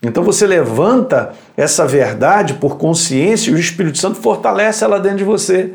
Então 0.03 0.23
você 0.23 0.47
levanta 0.47 1.33
essa 1.55 1.85
verdade 1.85 2.55
por 2.55 2.77
consciência 2.77 3.51
e 3.51 3.53
o 3.53 3.57
Espírito 3.57 3.99
Santo 3.99 4.15
fortalece 4.15 4.83
ela 4.83 4.99
dentro 4.99 5.19
de 5.19 5.23
você. 5.23 5.73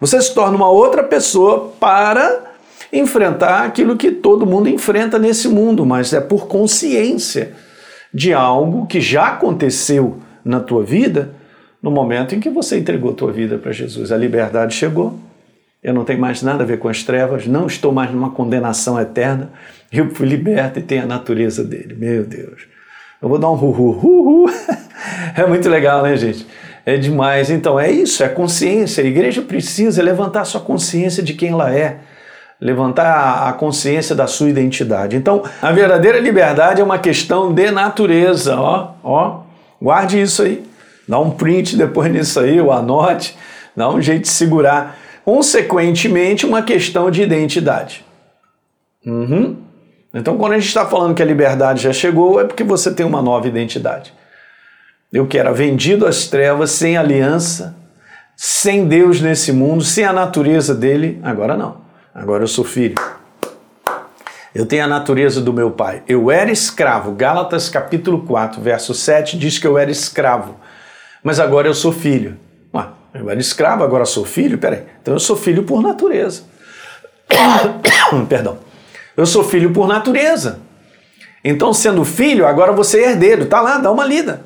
Você 0.00 0.20
se 0.20 0.34
torna 0.34 0.56
uma 0.56 0.68
outra 0.68 1.02
pessoa 1.02 1.72
para 1.78 2.44
enfrentar 2.92 3.64
aquilo 3.64 3.96
que 3.96 4.10
todo 4.10 4.46
mundo 4.46 4.68
enfrenta 4.68 5.18
nesse 5.18 5.48
mundo, 5.48 5.84
mas 5.84 6.12
é 6.12 6.20
por 6.20 6.46
consciência 6.46 7.52
de 8.12 8.32
algo 8.32 8.86
que 8.86 9.00
já 9.00 9.28
aconteceu 9.28 10.18
na 10.44 10.60
tua 10.60 10.82
vida 10.82 11.34
no 11.82 11.90
momento 11.90 12.34
em 12.34 12.40
que 12.40 12.50
você 12.50 12.78
entregou 12.78 13.12
tua 13.12 13.30
vida 13.30 13.58
para 13.58 13.70
Jesus. 13.70 14.10
A 14.10 14.16
liberdade 14.16 14.74
chegou. 14.74 15.18
Eu 15.82 15.94
não 15.94 16.04
tenho 16.04 16.20
mais 16.20 16.42
nada 16.42 16.64
a 16.64 16.66
ver 16.66 16.78
com 16.78 16.88
as 16.88 17.02
trevas, 17.02 17.46
não 17.46 17.66
estou 17.66 17.92
mais 17.92 18.10
numa 18.10 18.30
condenação 18.30 19.00
eterna. 19.00 19.52
Eu 19.92 20.10
fui 20.10 20.26
liberto 20.26 20.78
e 20.78 20.82
tenho 20.82 21.04
a 21.04 21.06
natureza 21.06 21.64
dele. 21.64 21.94
Meu 21.94 22.24
Deus. 22.24 22.62
Eu 23.22 23.28
vou 23.28 23.38
dar 23.38 23.50
um 23.50 23.54
ru-ru. 23.54 23.92
Ru-ru. 23.92 24.46
É 25.36 25.46
muito 25.46 25.68
legal, 25.68 26.02
né, 26.02 26.16
gente? 26.16 26.44
É 26.84 26.96
demais. 26.96 27.50
Então, 27.50 27.78
é 27.78 27.88
isso, 27.88 28.24
é 28.24 28.28
consciência. 28.28 29.04
A 29.04 29.06
igreja 29.06 29.40
precisa 29.40 30.02
levantar 30.02 30.44
sua 30.44 30.60
consciência 30.60 31.22
de 31.22 31.34
quem 31.34 31.50
ela 31.50 31.72
é 31.72 32.00
levantar 32.60 33.48
a 33.48 33.52
consciência 33.52 34.14
da 34.14 34.26
sua 34.26 34.48
identidade. 34.48 35.16
Então, 35.16 35.42
a 35.62 35.70
verdadeira 35.70 36.18
liberdade 36.18 36.80
é 36.80 36.84
uma 36.84 36.98
questão 36.98 37.52
de 37.52 37.70
natureza, 37.70 38.56
ó, 38.56 38.94
ó. 39.02 39.40
Guarde 39.80 40.20
isso 40.20 40.42
aí. 40.42 40.64
Dá 41.08 41.18
um 41.18 41.30
print 41.30 41.76
depois 41.76 42.10
nisso 42.12 42.40
aí, 42.40 42.60
ou 42.60 42.72
anote, 42.72 43.36
dá 43.76 43.88
um 43.88 44.02
jeito 44.02 44.22
de 44.22 44.28
segurar. 44.28 44.98
Consequentemente, 45.28 46.46
uma 46.46 46.62
questão 46.62 47.10
de 47.10 47.20
identidade. 47.20 48.02
Uhum. 49.04 49.58
Então, 50.14 50.38
quando 50.38 50.52
a 50.52 50.58
gente 50.58 50.68
está 50.68 50.86
falando 50.86 51.14
que 51.14 51.22
a 51.22 51.26
liberdade 51.26 51.82
já 51.82 51.92
chegou, 51.92 52.40
é 52.40 52.44
porque 52.44 52.64
você 52.64 52.90
tem 52.94 53.04
uma 53.04 53.20
nova 53.20 53.46
identidade. 53.46 54.14
Eu 55.12 55.26
que 55.26 55.36
era 55.36 55.52
vendido 55.52 56.06
às 56.06 56.28
trevas, 56.28 56.70
sem 56.70 56.96
aliança, 56.96 57.76
sem 58.38 58.88
Deus 58.88 59.20
nesse 59.20 59.52
mundo, 59.52 59.84
sem 59.84 60.02
a 60.02 60.14
natureza 60.14 60.74
dele, 60.74 61.20
agora 61.22 61.58
não. 61.58 61.82
Agora 62.14 62.44
eu 62.44 62.48
sou 62.48 62.64
filho. 62.64 62.94
Eu 64.54 64.64
tenho 64.64 64.84
a 64.84 64.88
natureza 64.88 65.42
do 65.42 65.52
meu 65.52 65.70
pai. 65.70 66.02
Eu 66.08 66.30
era 66.30 66.50
escravo. 66.50 67.12
Gálatas 67.12 67.68
capítulo 67.68 68.22
4, 68.22 68.62
verso 68.62 68.94
7 68.94 69.36
diz 69.36 69.58
que 69.58 69.66
eu 69.66 69.76
era 69.76 69.90
escravo. 69.90 70.56
Mas 71.22 71.38
agora 71.38 71.68
eu 71.68 71.74
sou 71.74 71.92
filho. 71.92 72.47
Eu 73.14 73.28
era 73.30 73.40
escravo, 73.40 73.82
agora 73.82 74.04
sou 74.04 74.24
filho? 74.24 74.58
Peraí. 74.58 74.82
Então 75.00 75.14
eu 75.14 75.20
sou 75.20 75.36
filho 75.36 75.62
por 75.62 75.82
natureza. 75.82 76.42
Perdão. 78.28 78.58
Eu 79.16 79.26
sou 79.26 79.42
filho 79.42 79.72
por 79.72 79.88
natureza. 79.88 80.60
Então, 81.42 81.72
sendo 81.72 82.04
filho, 82.04 82.46
agora 82.46 82.72
você 82.72 83.00
é 83.00 83.10
herdeiro. 83.10 83.46
Tá 83.46 83.60
lá, 83.60 83.78
dá 83.78 83.90
uma 83.90 84.04
lida. 84.04 84.42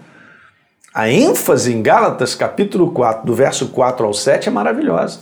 A 0.94 1.08
ênfase 1.08 1.72
em 1.72 1.82
Gálatas 1.82 2.34
capítulo 2.34 2.90
4, 2.92 3.26
do 3.26 3.34
verso 3.34 3.68
4 3.68 4.04
ao 4.04 4.12
7 4.12 4.48
é 4.48 4.52
maravilhosa. 4.52 5.20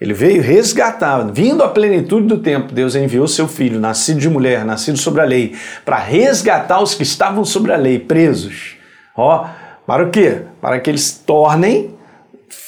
Ele 0.00 0.14
veio 0.14 0.42
resgatar, 0.42 1.18
vindo 1.30 1.62
à 1.62 1.68
plenitude 1.68 2.26
do 2.26 2.38
tempo, 2.38 2.72
Deus 2.72 2.94
enviou 2.94 3.28
seu 3.28 3.46
filho, 3.46 3.78
nascido 3.78 4.18
de 4.18 4.30
mulher, 4.30 4.64
nascido 4.64 4.96
sobre 4.96 5.20
a 5.20 5.24
lei, 5.24 5.54
para 5.84 5.98
resgatar 5.98 6.80
os 6.80 6.94
que 6.94 7.02
estavam 7.02 7.44
sobre 7.44 7.70
a 7.70 7.76
lei, 7.76 7.98
presos. 7.98 8.76
Ó, 9.14 9.46
para 9.86 10.06
o 10.06 10.10
quê? 10.10 10.42
Para 10.58 10.80
que 10.80 10.88
eles 10.88 11.12
tornem 11.12 11.94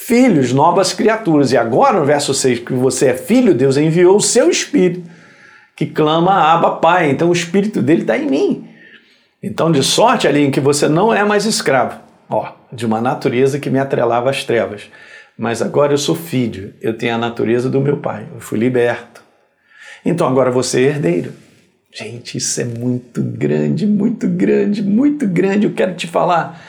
filhos, 0.07 0.53
novas 0.53 0.93
criaturas. 0.93 1.51
E 1.51 1.57
agora, 1.57 1.99
no 1.99 2.05
verso 2.05 2.33
6, 2.33 2.59
que 2.59 2.73
você 2.73 3.07
é 3.07 3.13
filho, 3.13 3.53
Deus 3.53 3.77
enviou 3.77 4.17
o 4.17 4.21
seu 4.21 4.49
espírito, 4.49 5.09
que 5.75 5.85
clama 5.85 6.53
Abba 6.53 6.71
Pai. 6.77 7.09
Então 7.09 7.29
o 7.29 7.33
espírito 7.33 7.81
dele 7.81 8.01
está 8.01 8.17
em 8.17 8.29
mim. 8.29 8.69
Então, 9.41 9.71
de 9.71 9.83
sorte 9.83 10.27
ali 10.27 10.45
em 10.45 10.51
que 10.51 10.59
você 10.59 10.87
não 10.87 11.13
é 11.13 11.23
mais 11.23 11.45
escravo, 11.45 11.99
ó, 12.29 12.53
de 12.71 12.85
uma 12.85 13.01
natureza 13.01 13.59
que 13.59 13.69
me 13.69 13.79
atrelava 13.79 14.29
às 14.29 14.43
trevas 14.43 14.83
mas 15.37 15.61
agora 15.61 15.93
eu 15.93 15.97
sou 15.97 16.15
filho, 16.15 16.73
eu 16.81 16.95
tenho 16.95 17.15
a 17.15 17.17
natureza 17.17 17.69
do 17.69 17.81
meu 17.81 17.97
pai, 17.97 18.27
eu 18.33 18.39
fui 18.39 18.59
liberto. 18.59 19.21
Então 20.05 20.27
agora 20.27 20.51
você 20.51 20.81
é 20.81 20.89
herdeiro. 20.89 21.33
Gente, 21.91 22.37
isso 22.37 22.59
é 22.59 22.65
muito 22.65 23.21
grande, 23.21 23.85
muito 23.85 24.27
grande, 24.27 24.81
muito 24.81 25.27
grande. 25.27 25.65
Eu 25.65 25.73
quero 25.73 25.93
te 25.95 26.07
falar. 26.07 26.59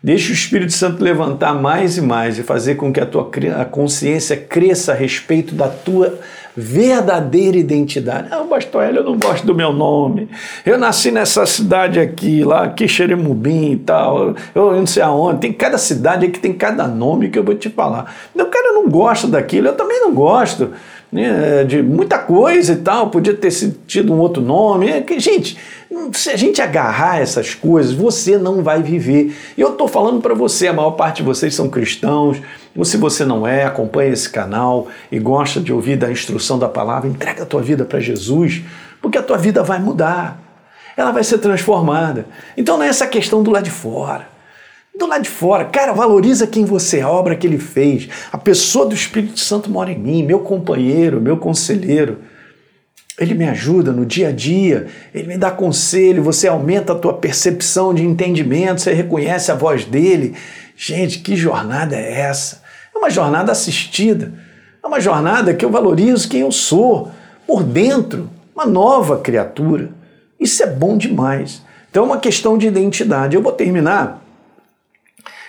Deixa 0.00 0.30
o 0.30 0.34
Espírito 0.34 0.72
Santo 0.72 1.02
levantar 1.02 1.54
mais 1.54 1.96
e 1.96 2.00
mais 2.00 2.38
e 2.38 2.44
fazer 2.44 2.76
com 2.76 2.92
que 2.92 3.00
a 3.00 3.06
tua 3.06 3.28
a 3.60 3.64
consciência 3.64 4.36
cresça 4.36 4.92
a 4.92 4.94
respeito 4.94 5.56
da 5.56 5.68
tua 5.68 6.20
verdadeira 6.56 7.56
identidade. 7.56 8.28
Ah, 8.30 8.44
pastor 8.48 8.84
Hélio, 8.84 9.00
eu 9.00 9.04
não 9.04 9.18
gosto 9.18 9.44
do 9.44 9.54
meu 9.54 9.72
nome. 9.72 10.28
Eu 10.64 10.78
nasci 10.78 11.10
nessa 11.10 11.44
cidade 11.46 11.98
aqui, 11.98 12.44
lá, 12.44 12.64
aqui 12.64 12.86
Xeremubim 12.86 13.72
e 13.72 13.76
tal. 13.76 14.34
Eu 14.54 14.72
não 14.72 14.86
sei 14.86 15.02
aonde. 15.02 15.40
Tem 15.40 15.52
cada 15.52 15.78
cidade 15.78 16.26
aqui, 16.26 16.38
tem 16.38 16.52
cada 16.52 16.86
nome 16.86 17.28
que 17.28 17.38
eu 17.38 17.44
vou 17.44 17.54
te 17.54 17.68
falar. 17.68 18.14
O 18.34 18.44
cara 18.46 18.72
não 18.72 18.88
gosta 18.88 19.26
daquilo, 19.26 19.68
eu 19.68 19.74
também 19.74 20.00
não 20.00 20.12
gosto 20.14 20.72
né, 21.10 21.64
de 21.64 21.82
muita 21.82 22.18
coisa 22.18 22.72
e 22.72 22.76
tal. 22.76 23.10
Podia 23.10 23.34
ter 23.34 23.50
tido 23.86 24.12
um 24.12 24.18
outro 24.18 24.42
nome. 24.42 24.88
É 24.88 25.00
que, 25.00 25.18
gente, 25.18 25.58
se 26.12 26.30
a 26.30 26.36
gente 26.36 26.60
agarrar 26.60 27.20
essas 27.20 27.54
coisas, 27.54 27.92
você 27.92 28.36
não 28.36 28.62
vai 28.62 28.82
viver. 28.82 29.34
E 29.56 29.60
eu 29.60 29.72
estou 29.72 29.88
falando 29.88 30.20
para 30.20 30.34
você, 30.34 30.68
a 30.68 30.72
maior 30.72 30.92
parte 30.92 31.18
de 31.18 31.22
vocês 31.22 31.54
são 31.54 31.68
cristãos, 31.68 32.40
ou 32.76 32.84
se 32.84 32.96
você 32.96 33.24
não 33.24 33.46
é, 33.46 33.64
acompanha 33.64 34.12
esse 34.12 34.28
canal 34.28 34.88
e 35.10 35.18
gosta 35.18 35.60
de 35.60 35.72
ouvir 35.72 35.96
da 35.96 36.10
instrução 36.10 36.58
da 36.58 36.68
palavra, 36.68 37.08
entrega 37.08 37.42
a 37.42 37.46
tua 37.46 37.62
vida 37.62 37.84
para 37.84 38.00
Jesus, 38.00 38.62
porque 39.00 39.18
a 39.18 39.22
tua 39.22 39.38
vida 39.38 39.62
vai 39.62 39.80
mudar. 39.80 40.40
Ela 40.96 41.12
vai 41.12 41.24
ser 41.24 41.38
transformada. 41.38 42.26
Então 42.56 42.76
não 42.76 42.84
é 42.84 42.88
essa 42.88 43.06
questão 43.06 43.42
do 43.42 43.50
lado 43.50 43.64
de 43.64 43.70
fora. 43.70 44.37
Do 44.98 45.06
lado 45.06 45.22
de 45.22 45.30
fora, 45.30 45.64
cara, 45.64 45.92
valoriza 45.92 46.44
quem 46.44 46.64
você 46.64 46.98
é, 46.98 47.02
a 47.02 47.08
obra 47.08 47.36
que 47.36 47.46
ele 47.46 47.58
fez. 47.58 48.08
A 48.32 48.36
pessoa 48.36 48.84
do 48.84 48.96
Espírito 48.96 49.38
Santo 49.38 49.70
mora 49.70 49.92
em 49.92 49.98
mim, 49.98 50.24
meu 50.24 50.40
companheiro, 50.40 51.20
meu 51.20 51.36
conselheiro. 51.36 52.18
Ele 53.16 53.34
me 53.34 53.48
ajuda 53.48 53.92
no 53.92 54.04
dia 54.04 54.28
a 54.28 54.32
dia, 54.32 54.88
ele 55.14 55.28
me 55.28 55.38
dá 55.38 55.52
conselho, 55.52 56.22
você 56.22 56.48
aumenta 56.48 56.92
a 56.92 56.96
tua 56.96 57.14
percepção 57.14 57.94
de 57.94 58.04
entendimento, 58.04 58.80
você 58.80 58.92
reconhece 58.92 59.52
a 59.52 59.54
voz 59.54 59.84
dele. 59.84 60.34
Gente, 60.76 61.20
que 61.20 61.36
jornada 61.36 61.94
é 61.94 62.20
essa? 62.20 62.62
É 62.92 62.98
uma 62.98 63.10
jornada 63.10 63.52
assistida. 63.52 64.32
É 64.82 64.86
uma 64.86 65.00
jornada 65.00 65.54
que 65.54 65.64
eu 65.64 65.70
valorizo 65.70 66.28
quem 66.28 66.40
eu 66.40 66.50
sou, 66.50 67.12
por 67.46 67.62
dentro, 67.62 68.28
uma 68.52 68.66
nova 68.66 69.18
criatura. 69.18 69.90
Isso 70.40 70.60
é 70.60 70.66
bom 70.66 70.96
demais. 70.96 71.62
Então 71.88 72.02
é 72.02 72.06
uma 72.06 72.18
questão 72.18 72.58
de 72.58 72.66
identidade. 72.66 73.36
Eu 73.36 73.42
vou 73.42 73.52
terminar 73.52 74.24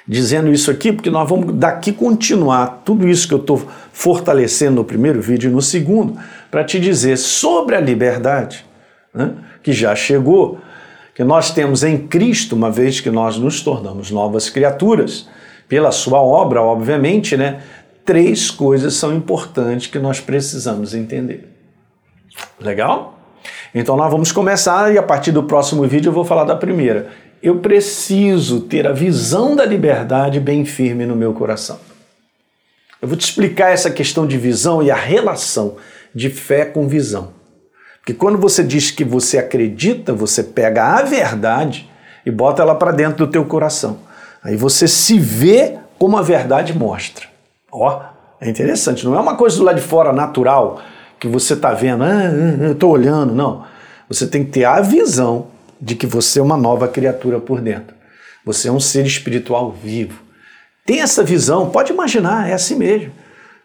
dizendo 0.09 0.51
isso 0.51 0.71
aqui, 0.71 0.91
porque 0.91 1.11
nós 1.11 1.29
vamos 1.29 1.53
daqui 1.53 1.93
continuar 1.93 2.81
tudo 2.83 3.07
isso 3.07 3.27
que 3.27 3.33
eu 3.33 3.39
estou 3.39 3.61
fortalecendo 3.93 4.77
no 4.77 4.83
primeiro 4.83 5.21
vídeo 5.21 5.51
e 5.51 5.53
no 5.53 5.61
segundo, 5.61 6.17
para 6.49 6.63
te 6.63 6.79
dizer 6.79 7.15
sobre 7.15 7.75
a 7.75 7.79
liberdade, 7.79 8.65
né, 9.13 9.33
que 9.61 9.71
já 9.71 9.95
chegou, 9.95 10.57
que 11.13 11.23
nós 11.23 11.51
temos 11.51 11.83
em 11.83 11.95
Cristo, 12.07 12.55
uma 12.55 12.71
vez 12.71 12.99
que 12.99 13.11
nós 13.11 13.37
nos 13.37 13.61
tornamos 13.61 14.09
novas 14.09 14.49
criaturas 14.49 15.29
pela 15.67 15.91
sua 15.91 16.19
obra, 16.19 16.59
obviamente, 16.59 17.37
né? 17.37 17.61
Três 18.03 18.49
coisas 18.49 18.95
são 18.95 19.13
importantes 19.13 19.85
que 19.85 19.99
nós 19.99 20.19
precisamos 20.19 20.95
entender. 20.95 21.53
Legal? 22.59 23.19
Então 23.75 23.95
nós 23.95 24.09
vamos 24.09 24.31
começar 24.31 24.91
e 24.91 24.97
a 24.97 25.03
partir 25.03 25.31
do 25.31 25.43
próximo 25.43 25.83
vídeo 25.83 26.09
eu 26.09 26.13
vou 26.13 26.25
falar 26.25 26.45
da 26.45 26.55
primeira. 26.55 27.09
Eu 27.41 27.59
preciso 27.59 28.61
ter 28.61 28.85
a 28.85 28.91
visão 28.91 29.55
da 29.55 29.65
liberdade 29.65 30.39
bem 30.39 30.65
firme 30.65 31.05
no 31.05 31.15
meu 31.15 31.33
coração. 31.33 31.79
Eu 33.01 33.07
vou 33.07 33.17
te 33.17 33.21
explicar 33.21 33.71
essa 33.71 33.89
questão 33.89 34.27
de 34.27 34.37
visão 34.37 34.83
e 34.83 34.91
a 34.91 34.95
relação 34.95 35.77
de 36.13 36.29
fé 36.29 36.65
com 36.65 36.87
visão. 36.87 37.29
Porque 37.99 38.13
quando 38.13 38.37
você 38.37 38.61
diz 38.61 38.91
que 38.91 39.05
você 39.05 39.37
acredita, 39.37 40.11
você 40.11 40.43
pega 40.43 40.97
a 40.97 41.03
verdade 41.03 41.89
e 42.25 42.31
bota 42.31 42.61
ela 42.61 42.75
para 42.75 42.91
dentro 42.91 43.25
do 43.25 43.31
teu 43.31 43.45
coração. 43.45 43.99
Aí 44.43 44.57
você 44.57 44.87
se 44.87 45.17
vê 45.17 45.77
como 45.97 46.17
a 46.17 46.21
verdade 46.21 46.77
mostra. 46.77 47.27
Ó, 47.71 48.01
é 48.41 48.49
interessante, 48.49 49.05
não 49.05 49.15
é 49.15 49.19
uma 49.19 49.35
coisa 49.35 49.57
do 49.57 49.63
lado 49.63 49.75
de 49.75 49.81
fora 49.81 50.11
natural 50.11 50.81
que 51.19 51.27
você 51.27 51.53
está 51.53 51.73
vendo, 51.73 52.03
ah, 52.03 52.07
ah, 52.07 52.67
ah 52.67 52.71
estou 52.71 52.91
olhando, 52.91 53.33
não. 53.33 53.63
Você 54.07 54.25
tem 54.25 54.43
que 54.43 54.51
ter 54.51 54.65
a 54.65 54.81
visão 54.81 55.47
de 55.79 55.95
que 55.95 56.05
você 56.05 56.39
é 56.39 56.41
uma 56.43 56.57
nova 56.57 56.87
criatura 56.87 57.39
por 57.39 57.61
dentro. 57.61 57.95
Você 58.45 58.67
é 58.67 58.71
um 58.71 58.79
ser 58.79 59.05
espiritual 59.05 59.71
vivo. 59.71 60.21
Tem 60.85 61.01
essa 61.01 61.23
visão, 61.23 61.69
pode 61.69 61.91
imaginar, 61.91 62.49
é 62.49 62.53
assim 62.53 62.75
mesmo. 62.75 63.11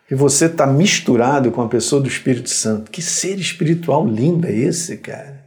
Que 0.07 0.15
você 0.15 0.47
está 0.47 0.67
misturado 0.67 1.51
com 1.51 1.63
a 1.63 1.69
pessoa 1.69 2.03
do 2.03 2.09
Espírito 2.09 2.51
Santo. 2.51 2.91
Que 2.91 3.01
ser 3.01 3.39
espiritual 3.39 4.07
lindo 4.07 4.47
é 4.47 4.53
esse, 4.53 4.99
cara? 4.99 5.43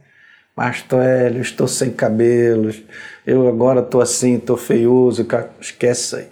Pastor 0.56 1.02
Hélio, 1.02 1.40
estou 1.40 1.68
sem 1.68 1.92
cabelos, 1.92 2.82
eu 3.24 3.46
agora 3.46 3.78
estou 3.78 4.00
assim, 4.00 4.34
estou 4.34 4.56
feioso, 4.56 5.24
esquece 5.60 6.00
isso 6.02 6.16
aí. 6.16 6.26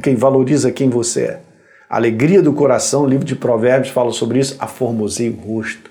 Quem 0.00 0.14
valoriza 0.14 0.72
quem 0.72 0.88
você 0.88 1.22
é. 1.24 1.40
Alegria 1.90 2.40
do 2.40 2.54
coração, 2.54 3.02
o 3.02 3.06
livro 3.06 3.26
de 3.26 3.36
Provérbios 3.36 3.92
fala 3.92 4.12
sobre 4.12 4.38
isso, 4.38 4.56
aformosei 4.58 5.28
o 5.28 5.34
rosto. 5.34 5.90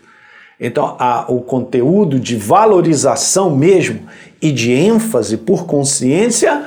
Então, 0.60 0.96
a, 1.00 1.26
o 1.32 1.42
conteúdo 1.42 2.20
de 2.20 2.36
valorização 2.36 3.56
mesmo 3.56 4.02
e 4.42 4.52
de 4.52 4.72
ênfase 4.72 5.38
por 5.38 5.66
consciência 5.66 6.66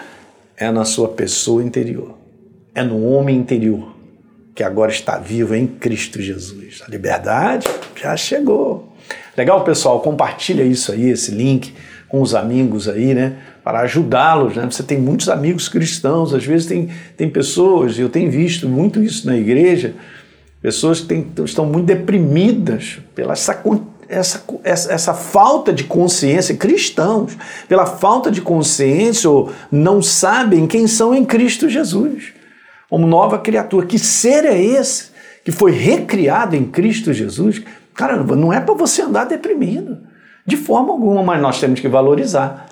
é 0.57 0.71
na 0.71 0.85
sua 0.85 1.09
pessoa 1.09 1.63
interior, 1.63 2.15
é 2.75 2.83
no 2.83 3.05
homem 3.05 3.37
interior 3.37 3.95
que 4.55 4.63
agora 4.63 4.93
está 4.93 5.19
vivo 5.19 5.55
em 5.55 5.67
Cristo 5.67 6.21
Jesus. 6.21 6.83
A 6.87 6.91
liberdade 6.91 7.67
já 7.97 8.17
chegou. 8.17 8.93
Legal, 9.37 9.65
pessoal? 9.65 10.01
Compartilha 10.01 10.63
isso 10.63 10.93
aí, 10.93 11.09
esse 11.09 11.31
link 11.31 11.73
com 12.09 12.21
os 12.21 12.35
amigos 12.35 12.89
aí, 12.89 13.15
né? 13.15 13.37
Para 13.65 13.81
ajudá-los, 13.81 14.57
né? 14.57 14.67
Você 14.71 14.83
tem 14.83 14.99
muitos 14.99 15.29
amigos 15.29 15.69
cristãos, 15.69 16.35
às 16.35 16.45
vezes 16.45 16.67
tem, 16.67 16.91
tem 17.17 17.31
pessoas, 17.31 17.99
eu 17.99 18.09
tenho 18.09 18.31
visto 18.31 18.69
muito 18.69 19.03
isso 19.03 19.27
na 19.27 19.37
igreja, 19.37 19.95
pessoas 20.63 21.01
que 21.01 21.27
estão 21.45 21.65
muito 21.65 21.87
deprimidas 21.87 22.99
pela 23.15 23.33
essa, 23.33 23.63
essa, 24.09 24.45
essa, 24.63 24.93
essa 24.93 25.15
falta 25.15 25.73
de 25.73 25.85
consciência, 25.85 26.57
cristãos, 26.57 27.37
pela 27.69 27.87
falta 27.87 28.31
de 28.31 28.43
consciência 28.43 29.31
ou 29.31 29.53
não 29.71 30.03
sabem 30.03 30.67
quem 30.67 30.87
são 30.87 31.15
em 31.15 31.25
Cristo 31.25 31.69
Jesus, 31.69 32.33
como 32.89 33.07
nova 33.07 33.39
criatura. 33.39 33.87
Que 33.87 33.99
ser 33.99 34.45
é 34.45 34.61
esse 34.61 35.11
que 35.45 35.53
foi 35.53 35.71
recriado 35.71 36.57
em 36.57 36.65
Cristo 36.65 37.13
Jesus? 37.13 37.63
Caramba, 37.95 38.37
não 38.37 38.53
é 38.53 38.61
para 38.61 38.75
você 38.75 39.03
andar 39.03 39.25
deprimido, 39.25 39.99
de 40.45 40.57
forma 40.57 40.93
alguma, 40.93 41.23
mas 41.23 41.41
nós 41.41 41.61
temos 41.61 41.81
que 41.81 41.89
valorizar 41.89 42.67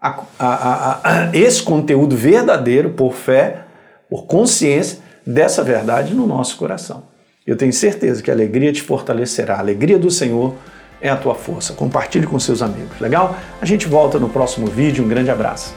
a, 0.00 0.20
a, 0.38 1.00
a, 1.02 1.30
esse 1.32 1.62
conteúdo 1.62 2.14
verdadeiro 2.14 2.90
por 2.90 3.14
fé, 3.14 3.64
por 4.08 4.26
consciência 4.26 4.98
dessa 5.26 5.64
verdade 5.64 6.14
no 6.14 6.26
nosso 6.26 6.56
coração. 6.56 7.13
Eu 7.46 7.56
tenho 7.56 7.74
certeza 7.74 8.22
que 8.22 8.30
a 8.30 8.34
alegria 8.34 8.72
te 8.72 8.80
fortalecerá, 8.80 9.56
a 9.56 9.58
alegria 9.58 9.98
do 9.98 10.10
Senhor 10.10 10.54
é 10.98 11.10
a 11.10 11.16
tua 11.16 11.34
força. 11.34 11.74
Compartilhe 11.74 12.26
com 12.26 12.40
seus 12.40 12.62
amigos, 12.62 12.98
legal? 12.98 13.36
A 13.60 13.66
gente 13.66 13.86
volta 13.86 14.18
no 14.18 14.30
próximo 14.30 14.66
vídeo, 14.66 15.04
um 15.04 15.08
grande 15.08 15.30
abraço. 15.30 15.76